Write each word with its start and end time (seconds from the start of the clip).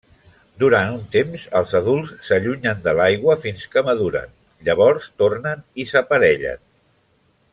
Durant 0.61 0.87
un 0.93 1.01
temps 1.15 1.43
els 1.59 1.75
adults 1.79 2.13
s'allunyen 2.29 2.81
de 2.87 2.95
l'aigua 3.01 3.35
fins 3.45 3.67
que 3.75 3.83
maduren; 3.91 4.33
llavors 4.69 5.11
tornen 5.23 5.63
i 5.85 5.87
s'aparellen. 5.93 6.67